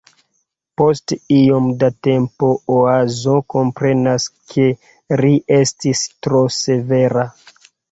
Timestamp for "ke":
4.55-4.67